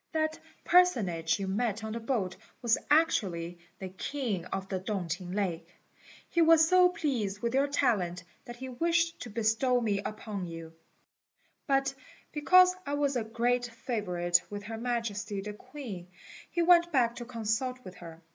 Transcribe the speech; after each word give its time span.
That 0.13 0.39
personage 0.63 1.39
you 1.39 1.47
met 1.47 1.83
on 1.83 1.93
the 1.93 1.99
boat 1.99 2.35
was 2.63 2.75
actually 2.89 3.59
the 3.77 3.89
king 3.89 4.45
of 4.45 4.67
the 4.67 4.79
Tung 4.79 5.07
t'ing 5.07 5.31
lake. 5.31 5.69
He 6.27 6.41
was 6.41 6.67
so 6.67 6.89
pleased 6.89 7.41
with 7.43 7.53
your 7.53 7.67
talent 7.67 8.23
that 8.45 8.55
he 8.55 8.67
wished 8.67 9.19
to 9.19 9.29
bestow 9.29 9.79
me 9.79 9.99
upon 9.99 10.47
you; 10.47 10.73
but, 11.67 11.93
because 12.31 12.75
I 12.83 12.95
was 12.95 13.15
a 13.15 13.23
great 13.23 13.67
favourite 13.67 14.41
with 14.49 14.63
Her 14.63 14.77
Majesty 14.79 15.39
the 15.39 15.53
Queen, 15.53 16.07
he 16.49 16.63
went 16.63 16.91
back 16.91 17.17
to 17.17 17.25
consult 17.25 17.77
with 17.85 17.93
her. 17.97 18.23